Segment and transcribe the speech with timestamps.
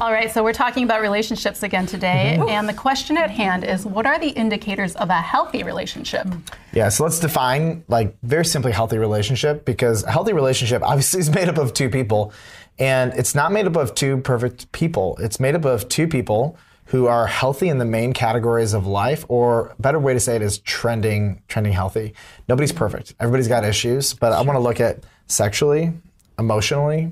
[0.00, 2.48] All right, so we're talking about relationships again today, mm-hmm.
[2.48, 6.24] and the question at hand is what are the indicators of a healthy relationship?
[6.72, 11.30] Yeah, so let's define like very simply healthy relationship because a healthy relationship obviously is
[11.34, 12.32] made up of two people
[12.78, 15.16] and it's not made up of two perfect people.
[15.20, 16.56] It's made up of two people
[16.86, 20.42] who are healthy in the main categories of life or better way to say it
[20.42, 22.14] is trending trending healthy.
[22.48, 23.16] Nobody's perfect.
[23.18, 25.92] Everybody's got issues, but I want to look at sexually,
[26.38, 27.10] emotionally,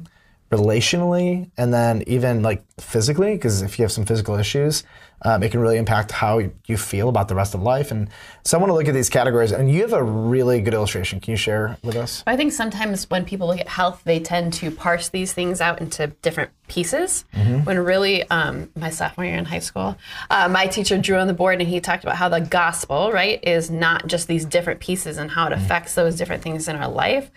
[0.51, 4.85] relationally, and then even like physically because if you have some physical issues,
[5.23, 7.91] um, it can really impact how you feel about the rest of life.
[7.91, 8.09] And
[8.45, 11.21] so I want to look at these categories, and you have a really good illustration.
[11.21, 12.23] Can you share with us?
[12.27, 15.81] I think sometimes when people look at health, they tend to parse these things out
[15.81, 17.25] into different pieces.
[17.35, 17.65] Mm-hmm.
[17.65, 19.97] When really, um, my sophomore year in high school,
[20.31, 23.43] uh, my teacher drew on the board and he talked about how the gospel, right,
[23.43, 25.65] is not just these different pieces and how it Mm-hmm.
[25.65, 27.31] affects those different things in our life.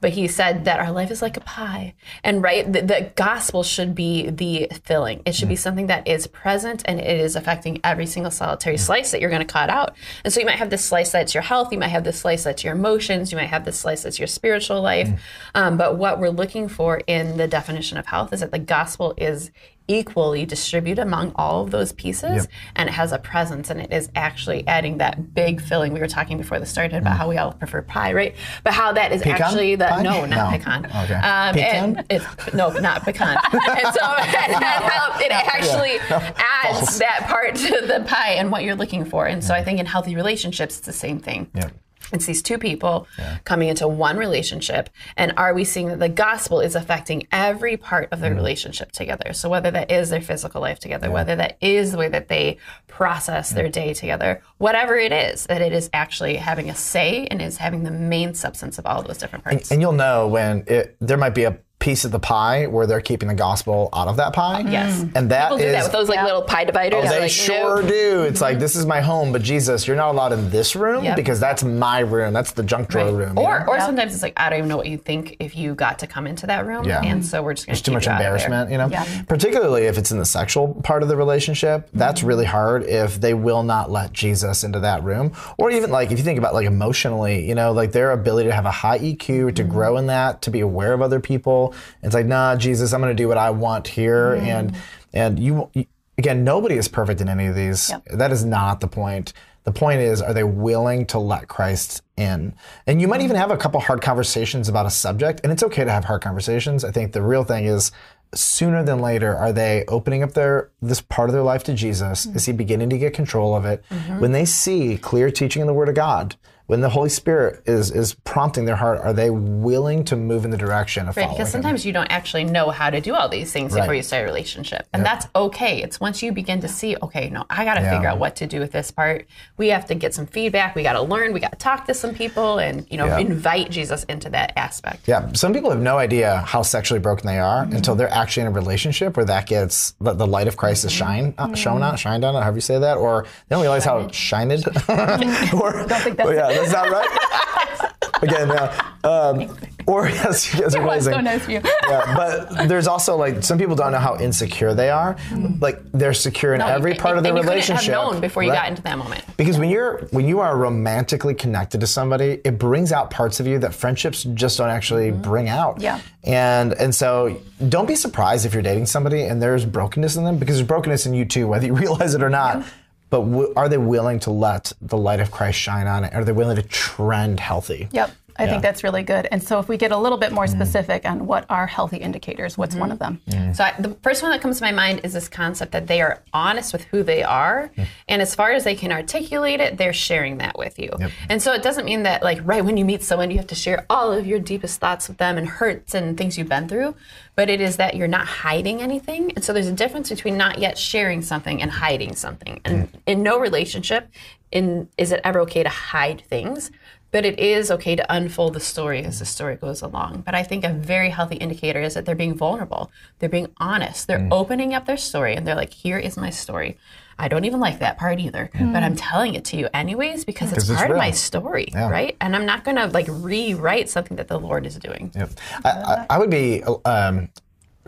[0.00, 1.94] But he said that our life is like a pie.
[2.22, 5.22] And right, the, the gospel should be the filling.
[5.24, 5.58] It should be mm.
[5.58, 8.80] something that is present and it is affecting every single solitary mm.
[8.80, 9.96] slice that you're going to cut out.
[10.24, 12.44] And so you might have this slice that's your health, you might have this slice
[12.44, 15.08] that's your emotions, you might have this slice that's your spiritual life.
[15.08, 15.18] Mm.
[15.54, 19.14] Um, but what we're looking for in the definition of health is that the gospel
[19.16, 19.50] is
[19.88, 24.10] equally distribute among all of those pieces and it has a presence and it is
[24.16, 25.92] actually adding that big filling.
[25.92, 28.34] We were talking before this started about how we all prefer pie right?
[28.64, 30.02] But how that is Pecan actually the pie?
[30.02, 30.58] no not No.
[30.58, 30.86] pecan.
[30.86, 31.14] Okay.
[31.14, 31.96] um, Pecan?
[31.96, 33.36] and it's no not pecan.
[33.52, 38.76] And so and how it actually adds that part to the pie and what you're
[38.76, 39.26] looking for.
[39.26, 41.50] And so i think in healthy relationships it's the same thing.
[41.54, 41.70] Yeah.
[42.12, 43.06] It's these two people
[43.44, 44.90] coming into one relationship.
[45.16, 48.38] And are we seeing that the gospel is affecting every part of their mm-hmm.
[48.38, 49.32] relationship together?
[49.32, 52.58] So, whether that is their physical life together, whether that is the way that they
[52.86, 57.42] process their day together, whatever it is, that it is actually having a say and
[57.42, 59.70] is having the main substance of all those different parts.
[59.70, 63.00] And you'll know when it, there might be a piece of the pie where they're
[63.00, 64.62] keeping the gospel out of that pie.
[64.62, 64.72] Mm.
[64.72, 65.04] Yes.
[65.14, 67.04] And that People do that is- with those like little pie dividers.
[67.04, 67.90] Oh, they like, sure nope.
[67.90, 68.22] do.
[68.22, 68.44] It's mm-hmm.
[68.44, 71.16] like this is my home, but Jesus, you're not allowed in this room Yep.
[71.16, 72.32] because that's my room.
[72.32, 73.38] That's the junk drawer room.
[73.38, 73.66] Or, know?
[73.68, 76.06] or sometimes it's like I don't even know what you think if you got to
[76.06, 77.02] come into that room, Yeah.
[77.02, 78.88] and so we're just going to There's too much embarrassment, you know.
[78.88, 79.04] Yeah.
[79.28, 82.28] Particularly if it's in the sexual part of the relationship, that's mm-hmm.
[82.28, 85.32] really hard if they will not let Jesus into that room.
[85.58, 88.54] Or even like if you think about like emotionally, you know, like their ability to
[88.54, 89.70] have a high EQ, to mm-hmm.
[89.70, 91.65] grow in that, to be aware of other people.
[92.02, 94.46] It's like, nah, Jesus, I'm going to do what I want here, mm-hmm.
[94.46, 94.76] and
[95.12, 95.86] and you, you
[96.18, 97.90] again, nobody is perfect in any of these.
[97.90, 98.04] Yep.
[98.12, 99.32] That is not the point.
[99.64, 102.54] The point is, are they willing to let Christ in?
[102.86, 105.84] And you might even have a couple hard conversations about a subject, and it's okay
[105.84, 106.84] to have hard conversations.
[106.84, 107.90] I think the real thing is,
[108.32, 112.26] sooner than later, are they opening up their this part of their life to Jesus?
[112.26, 112.52] Is mm-hmm.
[112.52, 113.82] he beginning to get control of it?
[113.90, 114.20] Mm-hmm.
[114.20, 117.90] When they see clear teaching in the Word of God, when the Holy Spirit is
[117.90, 121.36] is prompting their heart, are they willing to move in the direction of Right, following
[121.38, 121.62] because him?
[121.62, 124.26] sometimes you don't actually know how to do all these things before you start a
[124.26, 124.86] relationship.
[124.92, 125.82] And that's okay.
[125.82, 127.92] It's once you begin to see, okay, no, I got to Yeah.
[127.94, 129.26] figure out what to do with this part.
[129.56, 130.74] We have to get some feedback.
[130.74, 131.32] We got to learn.
[131.32, 133.18] We got to talk to some people and, you know, Yeah.
[133.18, 135.06] invite Jesus into that aspect.
[135.06, 137.76] Yeah, some people have no idea how sexually broken they are Mm-hmm.
[137.76, 140.90] until they're actually in a relationship where that gets the, the light of Christ is
[140.92, 140.98] Mm-hmm.
[140.98, 144.08] shine uh, shown on, shined on, however you say that, or they don't realize how
[144.10, 144.46] shined.
[144.88, 147.92] or, don't think that's yeah, that's not right.
[148.22, 148.80] Again, yeah.
[149.04, 149.56] Um,
[149.86, 151.12] or yes, you guys are It was amazing.
[151.12, 151.60] so nice of you.
[151.88, 155.16] Yeah, but there's also like some people don't know how insecure they are.
[155.60, 157.84] Like they're secure in No, every and- part of the and you relationship.
[157.84, 158.56] couldn't have known before you Right.
[158.62, 159.22] got into that moment.
[159.36, 163.46] Because when you're when you are romantically connected to somebody, it brings out parts of
[163.46, 165.80] you that friendships just don't actually bring out.
[165.80, 166.00] Yeah.
[166.24, 167.38] And and so
[167.68, 171.04] don't be surprised if you're dating somebody and there's brokenness in them because there's brokenness
[171.06, 172.64] in you too, whether you realize it or not.
[173.10, 176.12] But w- are they willing to let the light of Christ shine on it?
[176.14, 177.88] Are they willing to trend healthy?
[177.92, 178.10] Yep.
[178.38, 178.50] I Yeah.
[178.50, 179.28] think that's really good.
[179.30, 180.50] And so if we get a little bit more mm.
[180.50, 183.14] specific on what are healthy indicators, what's one of mm-hmm.
[183.30, 183.40] them?
[183.40, 183.52] Mm-hmm.
[183.54, 186.00] So I, the first one that comes to my mind is this concept that they
[186.00, 187.86] are honest with who they are, mm.
[188.08, 190.90] and as far as they can articulate it, they're sharing that with you.
[191.28, 193.54] And so it doesn't mean that like right when you meet someone, you have to
[193.54, 196.94] share all of your deepest thoughts with them and hurts and things you've been through,
[197.34, 199.32] but it is that you're not hiding anything.
[199.34, 202.60] And so there's a difference between not yet sharing something and hiding something.
[202.64, 202.98] And mm.
[203.06, 204.08] in no relationship,
[204.56, 206.70] in is it ever okay to hide things?
[207.12, 210.22] But it is okay to unfold the story as the story goes along.
[210.26, 212.90] But I think a very healthy indicator is that they're being vulnerable.
[213.18, 214.06] They're being honest.
[214.06, 216.76] They're opening up their story and they're like, here is my story.
[217.18, 220.52] I don't even like that part either, but I'm telling it to you anyways because
[220.52, 222.16] it's part of my story, right?
[222.20, 225.12] And I'm not going to like rewrite something that the Lord is doing.
[225.14, 225.30] Yep.
[225.64, 227.30] I, I, I would be um,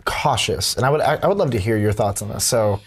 [0.05, 2.43] cautious, and I would I, I would love to hear your thoughts on this.
[2.43, 2.81] So,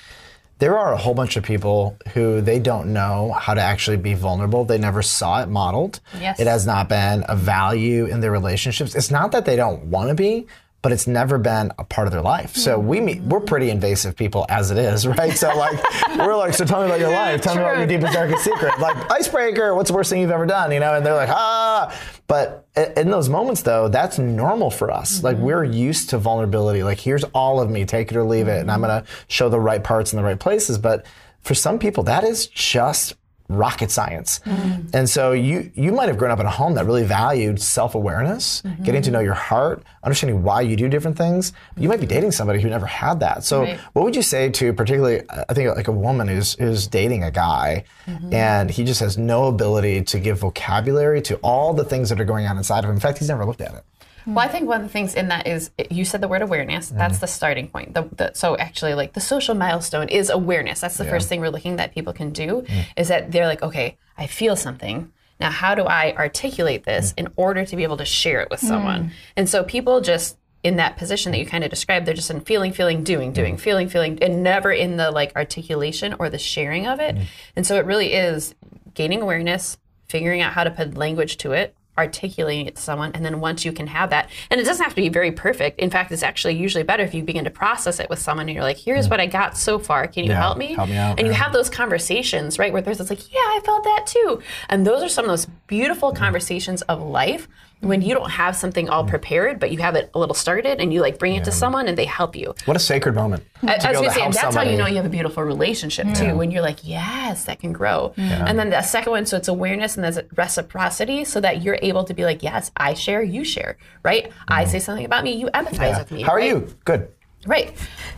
[0.63, 4.15] there are a whole bunch of people who they don't know how to actually be
[4.15, 4.65] vulnerable.
[4.65, 5.99] They never saw it modeled.
[6.21, 6.39] Yes.
[6.39, 8.95] It has not been a value in their relationships.
[8.95, 10.47] It's not that they don't want to be,
[10.83, 12.57] but it's never been a part of their life.
[12.57, 15.33] So we meet, we're pretty invasive people as it is, right?
[15.33, 15.81] So like,
[16.19, 17.41] we're like, so tell me about your life.
[17.41, 18.79] Tell me about your deepest, darkest secret.
[18.81, 20.73] Like, icebreaker, what's the worst thing you've ever done?
[20.73, 21.97] You know, and they're like, ah.
[22.27, 25.23] But in those moments though, that's normal for us.
[25.23, 26.83] Like we're used to vulnerability.
[26.83, 28.61] Like here's all of me, take it or leave it.
[28.61, 30.79] And I'm going to show the right parts in the right places.
[30.79, 31.07] But
[31.43, 33.15] for some people, that is just
[33.57, 34.41] rocket science.
[34.45, 34.89] Mm-hmm.
[34.95, 38.63] And so you you might have grown up in a home that really valued self-awareness,
[38.63, 38.83] mm-hmm.
[38.83, 41.53] getting to know your heart, understanding why you do different things.
[41.77, 43.45] You might be dating somebody who never had that.
[43.45, 43.79] So Right.
[43.93, 47.25] what would you say to particularly uh, I think like a woman who's who's dating
[47.25, 48.33] a guy mm-hmm.
[48.33, 52.25] and he just has no ability to give vocabulary to all the things that are
[52.25, 52.97] going on inside of him.
[52.97, 53.85] In fact, he's never looked at it.
[54.27, 56.89] Well, I think one of the things in that is you said the word awareness.
[56.89, 57.21] That's mm-hmm.
[57.21, 57.95] the starting point.
[57.95, 60.81] The, the, so actually, like the social milestone is awareness.
[60.81, 62.65] That's the first thing we're looking that people can do.
[62.67, 62.85] Mm.
[62.97, 65.13] Is that they're like, okay, I feel something.
[65.41, 67.19] Now, how do I articulate this mm.
[67.19, 69.05] in order to be able to share it with someone?
[69.05, 69.11] Mm.
[69.37, 72.41] And so people just in that position that you kind of described, they're just in
[72.41, 76.87] feeling, feeling, doing, doing, feeling, feeling, and never in the like articulation or the sharing
[76.87, 77.17] of it.
[77.57, 78.55] And so it really is
[78.95, 79.79] gaining awareness,
[80.09, 83.65] figuring out how to put language to it, articulating it to someone, and then once
[83.65, 85.79] you can have that, and it doesn't have to be very perfect.
[85.79, 88.55] In fact, it's actually usually better if you begin to process it with someone and
[88.55, 90.07] you're like, here's what I got so far.
[90.07, 90.75] Can you Yeah, help me?
[90.75, 92.73] help me out, And you have those conversations, right?
[92.73, 94.43] Where there's this like, yeah, I felt that too.
[94.69, 97.47] And those are some of those beautiful conversations of life
[97.83, 98.19] when you mm.
[98.19, 101.19] don't have something all prepared, but you have it a little started and you like
[101.19, 102.55] bring it to someone and they help you.
[102.65, 103.45] What a sacred moment.
[103.63, 105.11] I, to I was gonna say, help and that's how you know you have a
[105.11, 106.37] beautiful relationship too.
[106.37, 108.15] When you're like, yes, that can grow.
[108.17, 112.05] And then the second one, so it's awareness and there's reciprocity, so that you're able
[112.05, 114.33] to be like, yes, I share, you share, right?
[114.49, 114.69] I mm.
[114.69, 116.23] say something about me, you empathize with me.
[116.23, 116.49] How are right?
[116.49, 116.75] you?
[116.85, 117.09] Good.
[117.47, 117.75] Right.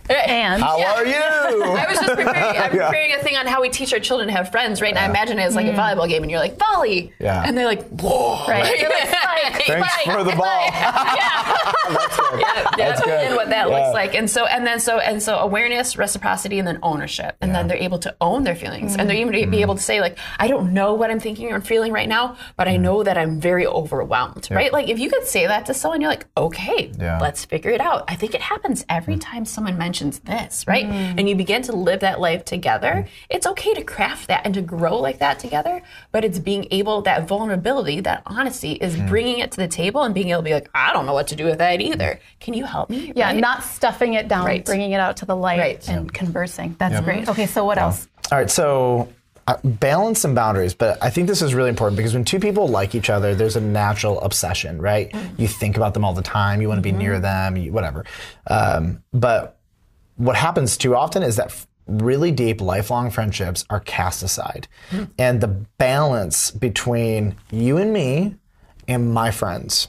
[0.08, 0.28] Right.
[0.28, 1.14] And How are you?
[1.14, 4.34] I was just preparing, I'm preparing a thing on how we teach our children to
[4.34, 4.90] have friends, right?
[4.90, 5.76] And I imagine it's as like a mm.
[5.76, 7.12] volleyball game, and you're like, volley.
[7.18, 7.42] Yeah.
[7.44, 8.44] And they're like, whoa.
[8.46, 8.78] Right.
[8.78, 9.08] You're like,
[9.64, 10.68] Thanks spike, for the ball.
[10.70, 12.40] That's good.
[12.40, 13.12] Yeah, That's good.
[13.12, 13.74] And what that Yeah.
[13.74, 14.14] looks like.
[14.14, 17.36] And so, and then so, and so awareness, reciprocity, and then ownership.
[17.40, 18.96] And then they're able to own their feelings.
[18.96, 19.20] And they're mm.
[19.20, 19.44] even Mm-hmm.
[19.44, 19.62] to be mm.
[19.62, 22.68] able to say, like, I don't know what I'm thinking or feeling right now, but.
[22.68, 24.72] I know that I'm very overwhelmed, right?
[24.72, 27.20] Like, if you could say that to someone, you're like, okay, Yeah.
[27.20, 28.04] let's figure it out.
[28.08, 30.86] I think it happens every time someone mentions this, right?
[30.86, 31.18] Mm.
[31.18, 33.06] And you begin to live that life together.
[33.30, 35.82] It's okay to craft that and to grow like that together,
[36.12, 39.08] but it's being able, that vulnerability, that honesty is Mm.
[39.08, 41.28] bringing it to the table and being able to be like, I don't know what
[41.28, 42.20] to do with that either.
[42.40, 43.12] Can you help me?
[43.14, 43.36] yeah, Right?
[43.40, 44.64] not stuffing it down, Right.
[44.64, 45.88] bringing it out to the light Right.
[45.88, 46.76] and conversing.
[46.78, 47.28] That's great.
[47.28, 48.08] Okay, so what else?
[48.32, 49.08] All right, so
[49.46, 52.66] uh, balance and boundaries, but I think this is really important because when two people
[52.68, 55.10] like each other, there's a natural obsession, right?
[55.10, 55.38] Mm.
[55.38, 56.98] You think about them all the time, you want to be Mm-hmm.
[56.98, 58.04] near them, you, whatever.
[58.46, 59.58] Um, but
[60.16, 64.68] what happens too often is that f- really deep, lifelong friendships are cast aside.
[64.90, 65.10] Mm.
[65.18, 68.36] And the balance between you and me
[68.88, 69.88] and my friends.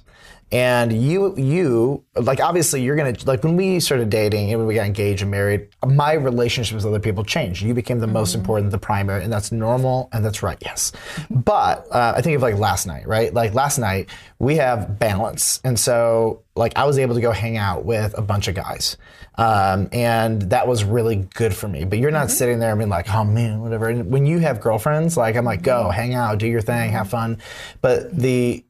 [0.51, 4.75] And you, you, like obviously you're gonna like when we started dating and when we
[4.75, 7.63] got engaged and married, my relationships with other people changed.
[7.63, 10.91] You became the most important, the primary, and that's normal and that's right, yes.
[11.31, 13.33] But uh, I think of like last night, right?
[13.33, 17.57] Like last night we have balance, and so like I was able to go hang
[17.57, 18.97] out with a bunch of guys,
[19.37, 21.85] um, and that was really good for me.
[21.85, 23.89] But you're not sitting there and being like, oh man, whatever.
[23.89, 27.09] And when you have girlfriends, like I'm like, go hang out, do your thing, have
[27.09, 27.39] fun.
[27.81, 28.63] But the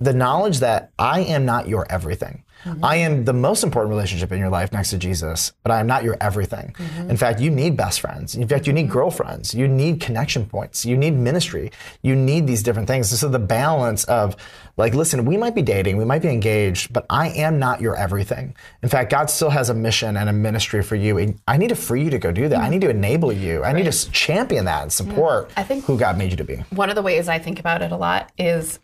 [0.00, 2.44] the knowledge that I am not your everything.
[2.64, 2.84] Mm-hmm.
[2.84, 5.86] I am the most important relationship in your life next to Jesus, but I am
[5.86, 6.74] not your everything.
[6.76, 7.10] Mm-hmm.
[7.10, 8.34] In fact, you need best friends.
[8.34, 8.92] In fact, you need mm-hmm.
[8.92, 9.54] girlfriends.
[9.54, 10.84] You need connection points.
[10.84, 11.70] You need ministry.
[12.02, 13.12] You need these different things.
[13.12, 14.36] And so the balance of
[14.76, 17.96] like, listen, we might be dating, we might be engaged, but I am not your
[17.96, 18.54] everything.
[18.82, 21.18] In fact, God still has a mission and a ministry for you.
[21.18, 22.58] And I need to free you to go do that.
[22.58, 23.64] I need to enable you.
[23.64, 26.56] I need to champion that and support I think- who God made you to be.
[26.70, 28.80] One of the ways I think about it a lot is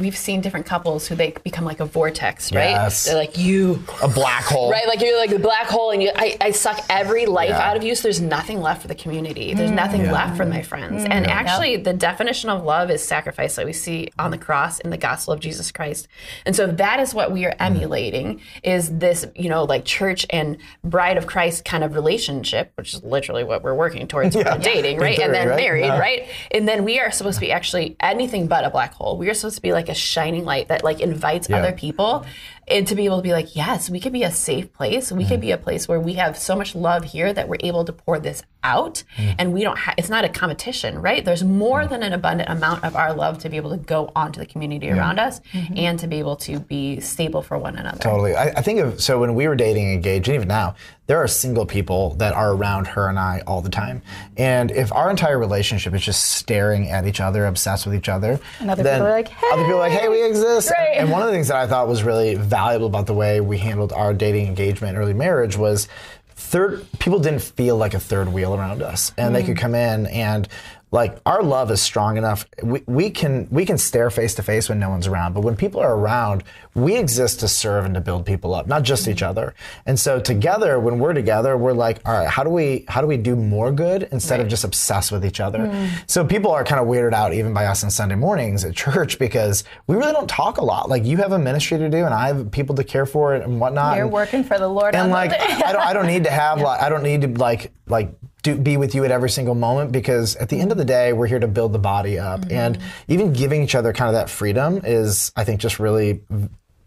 [0.00, 2.70] we've seen different couples who they become like a vortex, right?
[2.70, 3.04] Yes.
[3.04, 4.70] They're like you, A black hole.
[4.70, 4.86] right?
[4.88, 7.68] Like you're like the black hole, and you, I, I suck every life Yeah.
[7.70, 7.94] out of you.
[7.94, 9.54] So there's nothing left for the community.
[9.54, 9.74] There's mm.
[9.74, 10.12] nothing Yeah.
[10.12, 11.04] left for my friends.
[11.04, 11.10] Mm.
[11.10, 14.90] And actually, the definition of love is sacrifice that we see on the cross in
[14.90, 16.08] the gospel of Jesus Christ.
[16.46, 17.60] And so that is what we are mm.
[17.60, 22.94] emulating is this, you know, like church and bride of Christ kind of relationship, which
[22.94, 24.56] is literally what we're working towards Yeah.
[24.56, 25.16] we're dating, In right?
[25.16, 25.56] theory, and then right?
[25.56, 25.98] married, Yeah.
[25.98, 26.26] right?
[26.52, 29.18] And then we are supposed to be actually anything but a black hole.
[29.18, 31.58] We are supposed to be like a shining light that like invites Yeah.
[31.58, 32.24] other people
[32.68, 35.10] and to be able to be like, yes, we could be a safe place.
[35.10, 35.28] We Mm-hmm.
[35.30, 37.92] could be a place where we have so much love here that we're able to
[37.92, 39.34] pour this out Mm.
[39.38, 41.24] and we don't ha- it's not a competition, right?
[41.24, 44.38] There's more than an abundant amount of our love to be able to go onto
[44.38, 45.40] the community around us
[45.74, 47.98] and to be able to be stable for one another.
[47.98, 48.34] Totally.
[48.36, 50.74] I, I think of so when we were dating and engaged, and even now,
[51.10, 54.00] there are single people that are around her and I all the time.
[54.36, 58.38] And if our entire relationship is just staring at each other, obsessed with each other,
[58.60, 60.70] And other then people are like, other people are like, hey, we exist.
[60.70, 60.98] Right.
[60.98, 63.58] And one of the things that I thought was really valuable about the way we
[63.58, 65.88] handled our dating engagement, early marriage was
[66.28, 69.48] third people didn't feel like a third wheel around us and they mm-hmm.
[69.48, 70.46] could come in and
[70.92, 72.46] like our love is strong enough.
[72.62, 75.56] We, we can we can stare face to face when no one's around but when
[75.56, 76.42] people are around
[76.74, 79.54] we exist to serve and to build people up not just each other.
[79.86, 83.06] And so together when we're together we're like all right how do we how do
[83.06, 85.66] we do more good instead of just obsessed with each other?
[85.68, 85.86] Hmm.
[86.06, 89.18] So people are kind of weirded out even by us on sunday mornings at church
[89.18, 90.88] because we really don't talk a lot.
[90.88, 93.60] Like you have a ministry to do and i have people to care for and
[93.60, 94.94] whatnot You're and- working for the Lord.
[94.94, 97.72] and like I don't I don't need to have like I don't need to like
[97.86, 100.84] like do, be with you at every single moment because at the end of the
[100.84, 102.52] day we're here to build the body up Mm-hmm.
[102.52, 102.78] and
[103.08, 106.20] even giving each other kind of that freedom is I think just really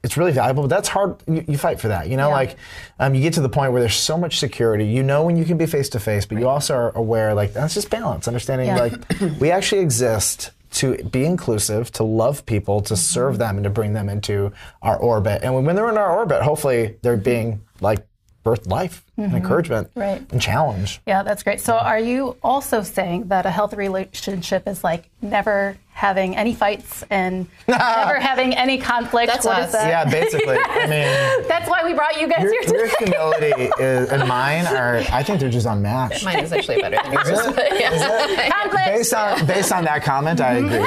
[0.03, 2.33] it's really valuable but that's hard you, you fight for that you know Yeah.
[2.35, 2.55] like
[2.99, 5.45] um, you get to the point where there's so much security you know when you
[5.45, 8.67] can be face to face but you also are aware like that's just balance understanding
[8.67, 8.79] Yeah.
[8.79, 8.93] like
[9.39, 13.93] we actually exist to be inclusive, to love people, to serve them, and to bring
[13.93, 15.43] them into our orbit.
[15.43, 18.07] And when they're in our orbit, hopefully they're being like
[18.43, 19.37] birth life and mm-hmm.
[19.37, 20.21] encouragement Right.
[20.31, 21.01] and challenge.
[21.07, 21.61] Yeah, that's great.
[21.61, 27.03] So, are you also saying that a healthy relationship is like never having any fights
[27.09, 29.31] and never having any conflict?
[29.31, 29.71] That's What is us.
[29.73, 29.87] that?
[29.87, 30.57] Yeah, basically.
[30.57, 30.87] I
[31.39, 33.05] mean, That's why we brought you guys your, here your today.
[33.05, 36.25] humility is, and mine are, I think they're just unmatched.
[36.25, 37.53] Mine is actually better than yours.
[37.55, 38.49] but yeah.
[38.51, 38.85] Conflict.
[38.87, 40.85] Based on, based on that comment, I agree.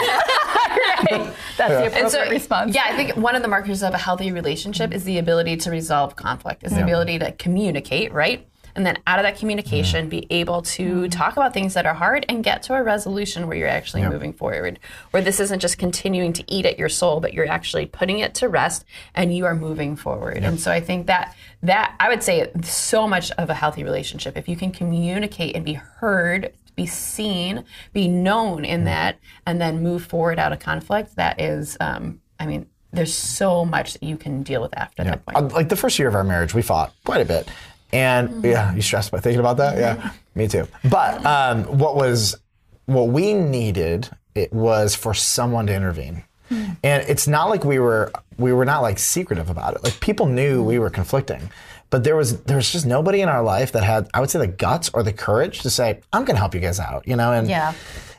[1.10, 1.32] Right.
[1.56, 2.74] That's the appropriate so, response.
[2.74, 5.70] yeah, I think one of the markers of a healthy relationship is the ability to
[5.70, 8.46] resolve conflict, is the ability to communicate, right?
[8.76, 12.26] And then out of that communication, be able to talk about things that are hard
[12.28, 14.78] and get to a resolution where you're actually moving forward,
[15.12, 18.34] where this isn't just continuing to eat at your soul, but you're actually putting it
[18.34, 18.84] to rest
[19.14, 20.44] and you are moving forward.
[20.44, 24.36] And so I think that that I would say so much of a healthy relationship,
[24.36, 29.82] if you can communicate and be heard be seen, be known in that, and then
[29.82, 34.16] move forward out of conflict, that is, um, I mean, there's so much that you
[34.16, 35.36] can deal with after that point.
[35.36, 37.48] Uh, Like the first year of our marriage, we fought quite a bit.
[37.92, 39.78] And yeah, you stressed by thinking about that?
[39.78, 40.68] Yeah, me too.
[40.88, 42.36] But um, what was,
[42.84, 46.24] what we needed, it was for someone to intervene.
[46.48, 46.64] Hmm.
[46.82, 49.84] And it's not like we were, we were not like secretive about it.
[49.84, 50.66] Like people knew hmm.
[50.66, 51.50] we were conflicting.
[51.90, 54.40] But there was there was just nobody in our life that had I would say
[54.40, 57.14] the guts or the courage to say I'm going to help you guys out, you
[57.14, 57.32] know.
[57.32, 57.74] And Yeah.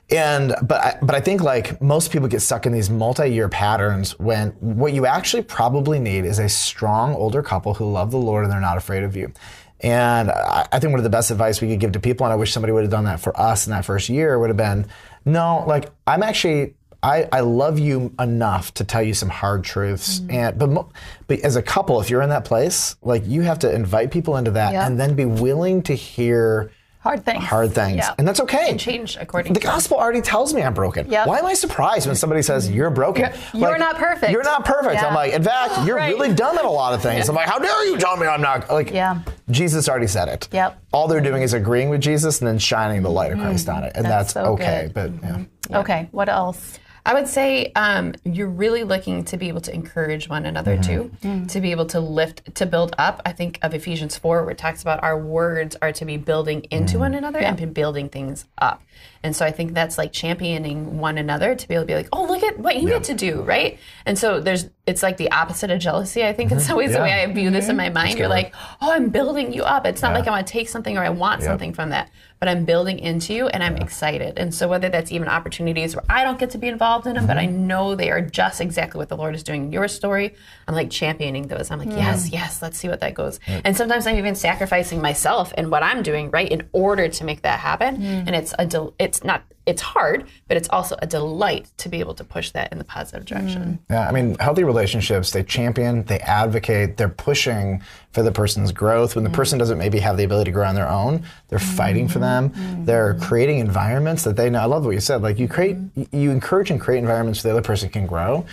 [0.09, 4.17] and but I, but I think like most people get stuck in these multi-year patterns
[4.19, 8.45] when what you actually probably need is a strong older couple who love the Lord
[8.45, 9.33] and they're not afraid of you.
[9.81, 12.33] And I, I think one of the best advice we could give to people, and
[12.33, 14.57] I wish somebody would have done that for us in that first year, would have
[14.57, 14.87] been,
[15.25, 16.73] no, like I'm actually
[17.07, 20.33] I, I love you enough to tell you some hard truths mm.
[20.33, 20.89] and but mo-
[21.27, 24.35] but as a couple if you're in that place like you have to invite people
[24.35, 24.85] into that Yeah.
[24.85, 27.45] and then be willing to hear Hard things.
[27.45, 28.13] hard things Yeah.
[28.17, 31.09] and that's okay Change according the gospel already tells me I'm broken.
[31.09, 31.27] Yep.
[31.27, 32.75] Why am I surprised when somebody says mm.
[32.75, 33.31] you're broken?
[33.53, 34.33] You're not perfect.
[34.33, 34.95] You're not perfect.
[34.95, 35.07] Yeah.
[35.07, 36.13] I'm like, in fact, oh, you're Right.
[36.13, 37.29] really dumb at a lot of things.
[37.29, 38.69] I'm like, how dare you tell me I'm not?
[38.69, 39.21] Like, Yeah.
[39.49, 40.49] Jesus already said it.
[40.51, 40.77] Yep.
[40.91, 43.43] All they're doing is agreeing with Jesus and then shining the light of mm.
[43.43, 44.89] Christ on it, and That's that's, so okay.
[44.93, 44.93] good.
[44.93, 45.35] But yeah.
[45.37, 45.75] Mm-hmm.
[45.75, 46.09] Okay.
[46.11, 46.77] What else?
[47.07, 51.09] I would say um, you're really looking to be able to encourage one another too,
[51.23, 51.49] mm.
[51.49, 53.21] to be able to lift, to build up.
[53.25, 56.63] I think of Ephesians 4, where it talks about our words are to be building
[56.69, 58.83] into one another and building things up.
[59.23, 62.09] And so I think that's like championing one another to be able to be like,
[62.11, 63.79] oh, look at what you get to do, right?
[64.05, 67.01] And so there's, it's like the opposite of jealousy, I think, in some ways, the
[67.01, 67.93] way I view this in mm-hmm.
[67.93, 68.19] my mind.
[68.19, 69.85] You're like, oh, I'm building you up.
[69.85, 72.47] It's not like I want to take something or I want something from that, but
[72.47, 74.37] I'm building into you and I'm excited.
[74.37, 77.25] And so whether that's even opportunities where I don't get to be involved in them,
[77.27, 77.67] but I Mm-hmm.
[77.67, 80.35] know they are just exactly what the Lord is doing in your story,
[80.67, 81.71] I'm like championing those.
[81.71, 83.39] I'm like, yes, yes, let's see what that goes.
[83.47, 87.41] And sometimes I'm even sacrificing myself and what I'm doing, right, in order to make
[87.43, 87.97] that happen.
[87.97, 88.27] Mm.
[88.27, 91.99] And it's a del- it's not it's hard, but it's also a delight to be
[91.99, 93.79] able to push that in the positive direction.
[93.89, 93.93] Mm.
[93.93, 99.15] Yeah, I mean, healthy relationships, they champion, they advocate, they're pushing for the person's growth.
[99.15, 99.33] When the mm.
[99.33, 102.26] person doesn't maybe have the ability to grow on their own, they're fighting for them.
[102.27, 102.85] Mm-hmm.
[102.85, 104.59] They're creating environments that they know.
[104.59, 105.21] I love what you said.
[105.21, 106.15] Like, you create, mm-hmm.
[106.17, 108.45] you encourage and create environments where the other person can grow.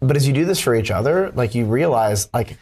[0.00, 2.56] But as you do this for each other, like, you realize, like,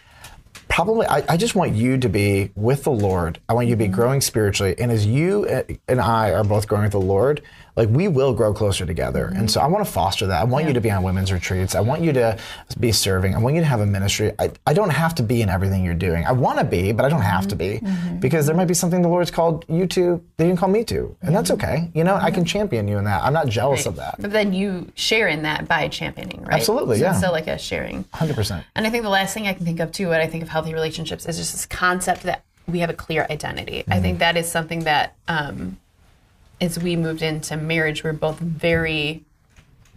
[0.68, 3.38] probably I, I just want you to be with the lord.
[3.48, 3.94] I want you to be mm-hmm.
[3.94, 4.74] growing spiritually.
[4.78, 7.42] And as you uh, and i are both growing with the lord
[7.76, 9.26] like we will grow closer together.
[9.26, 9.46] And mm-hmm.
[9.48, 10.40] so i want to foster that.
[10.40, 11.74] I want you to be on women's retreats.
[11.74, 12.38] I want you to
[12.78, 13.34] be serving.
[13.34, 14.32] I want you to have a ministry.
[14.38, 16.24] I, I don't have to be in everything you're doing.
[16.24, 17.86] I want to be but i don't have to be mm-hmm.
[17.86, 18.18] Mm-hmm.
[18.20, 21.16] because there might be something the lord's called you to they didn't call me to.
[21.22, 21.90] And that's okay.
[21.94, 23.22] You know i can champion you in that.
[23.22, 24.16] I'm not jealous of that.
[24.18, 26.54] But then you share in that by championing, right?
[26.54, 27.12] Absolutely, so yeah.
[27.12, 28.04] So like a sharing.
[28.04, 30.42] 100% And I think the last thing I can think of too, when I think
[30.42, 33.84] of healthy relationships, is just this concept that we have a clear identity.
[33.88, 35.78] I think that is something that um,
[36.60, 39.24] as we moved into marriage, we're both very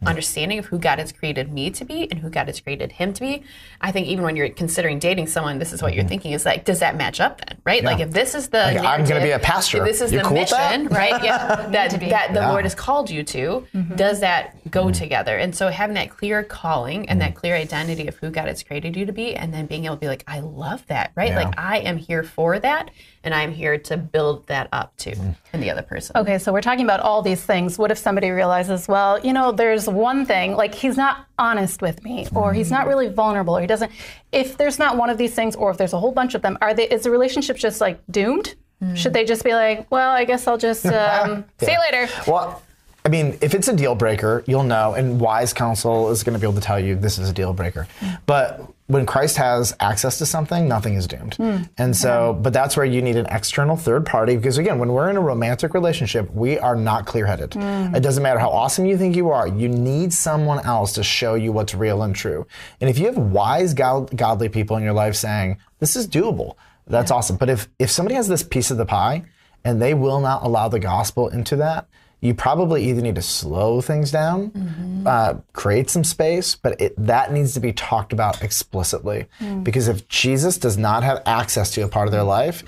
[0.05, 3.13] understanding of who God has created me to be and who God has created him
[3.13, 3.43] to be.
[3.81, 6.09] I think even when you're considering dating someone, this is what you're mm-hmm.
[6.09, 7.83] thinking is like, does that match up then, right?
[7.83, 9.83] Like if this is the Like, I'm gonna be a pastor.
[9.83, 11.23] this is You the cool mission, right?
[11.27, 11.99] Yeah, that that
[12.33, 12.51] the Yeah.
[12.51, 13.67] Lord has called you to.
[13.73, 13.95] Mm-hmm.
[13.95, 14.91] Does that go mm-hmm.
[14.91, 15.35] together?
[15.35, 18.95] And so having that clear calling and that clear identity of who God has created
[18.95, 21.31] you to be, and then being able to be like, I love that, right?
[21.31, 21.43] Yeah.
[21.45, 22.91] Like I am here for that,
[23.27, 25.31] and I'm here to build that up too mm-hmm.
[25.51, 26.15] in the other person.
[26.15, 27.77] Okay, so we're talking about all these things.
[27.77, 32.01] What if somebody realizes, well, you know, there's one thing, like he's not honest with
[32.05, 32.89] me, or he's not mm-hmm.
[32.89, 33.91] really vulnerable, or he doesn't.
[34.31, 36.57] If there's not one of these things, or if there's a whole bunch of them,
[36.61, 36.87] are they?
[36.87, 38.55] Is the relationship just like doomed?
[38.81, 38.95] Mm.
[38.95, 42.09] Should they just be like, well, I guess I'll just um, see you later?
[42.27, 42.63] Well,
[43.03, 46.39] I mean, if it's a deal breaker, you'll know, and wise counsel is going to
[46.39, 47.87] be able to tell you this is a deal breaker.
[47.99, 48.19] Mm.
[48.25, 51.35] But when Christ has access to something, nothing is doomed.
[51.35, 51.63] Hmm.
[51.77, 55.09] And so, but that's where you need an external third party because, again, when we're
[55.09, 57.53] in a romantic relationship, we are not clear headed.
[57.53, 57.93] Hmm.
[57.93, 61.35] It doesn't matter how awesome you think you are, you need someone else to show
[61.35, 62.47] you what's real and true.
[62.79, 66.55] And if you have wise, god- godly people in your life saying, this is doable,
[66.87, 67.35] that's awesome.
[67.35, 69.25] But if, if somebody has this piece of the pie
[69.65, 71.87] and they will not allow the gospel into that,
[72.21, 74.86] you probably either need to slow things down, mm-hmm.
[75.07, 79.25] Uh, create some space, but it, that needs to be talked about explicitly.
[79.63, 82.63] Because if Jesus does not have access to a part of their life,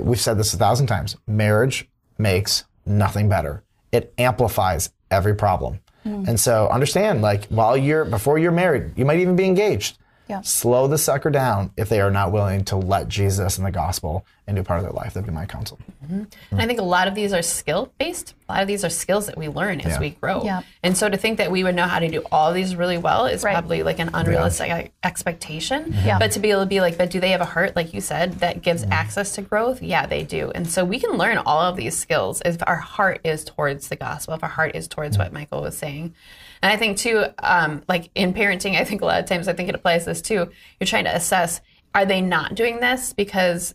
[0.00, 5.80] we've said this a thousand times marriage makes nothing better, it amplifies every problem.
[6.28, 9.98] And so understand, like, while you're, before you're married, you might even be engaged.
[10.28, 10.40] Yeah.
[10.40, 14.26] Slow the sucker down if they are not willing to let Jesus and the gospel
[14.48, 15.14] into part of their life.
[15.14, 15.78] That'd be my counsel.
[16.08, 18.34] And I think a lot of these are skill based.
[18.48, 20.00] A lot of these are skills that we learn as Yeah.
[20.00, 20.44] we grow.
[20.44, 20.62] Yeah.
[20.84, 23.26] And so to think that we would know how to do all these really well
[23.26, 23.52] is Right.
[23.52, 25.92] probably like an unrealistic e- expectation.
[26.04, 26.18] Yeah.
[26.18, 28.00] But to be able to be like, but do they have a heart, like you
[28.00, 28.92] said, that gives mm-hmm.
[28.92, 29.82] access to growth?
[29.82, 30.52] Yeah, they do.
[30.54, 33.96] And so we can learn all of these skills if our heart is towards the
[33.96, 36.14] gospel, if our heart is towards what Michael was saying.
[36.62, 39.52] And I think too, um, like in parenting, I think a lot of times I
[39.52, 40.50] think it applies to this too.
[40.80, 41.60] You're trying to assess,
[41.94, 43.74] are they not doing this because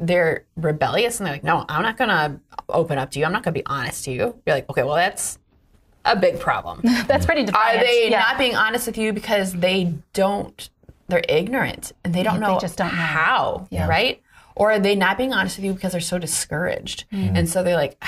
[0.00, 3.24] they're rebellious and they're like, no, I'm not going to open up to you.
[3.24, 4.40] I'm not going to be honest to you.
[4.46, 5.38] You're like, okay, well, that's
[6.04, 6.80] a big problem.
[7.06, 8.20] That's pretty Are they Yeah.
[8.20, 10.70] not being honest with you because they don't,
[11.08, 12.54] they're ignorant and they don't know.
[12.54, 13.02] They just don't know.
[13.02, 14.22] how, right?
[14.54, 17.04] Or are they not being honest with you because they're so discouraged?
[17.12, 17.36] Mm-hmm.
[17.36, 18.02] And so they're like,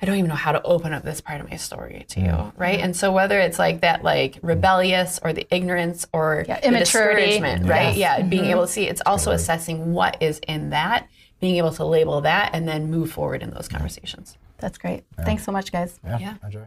[0.00, 2.20] I, I don't even know how to open up this part of my story to
[2.20, 2.52] you, mm.
[2.56, 2.80] right?
[2.80, 4.48] And so whether it's like that, like mm.
[4.48, 7.22] rebellious or the ignorance or Yeah, immaturity.
[7.22, 7.96] discouragement, right?
[7.96, 8.18] Yes.
[8.18, 8.50] Yeah, being mm-hmm.
[8.52, 11.08] able to see it's also assessing what is in that,
[11.40, 14.36] being able to label that, and then move forward in those conversations.
[14.58, 15.04] That's great.
[15.24, 15.98] Thanks so much, guys.
[16.04, 16.18] Yeah.
[16.18, 16.34] Yeah.
[16.44, 16.66] Enjoy.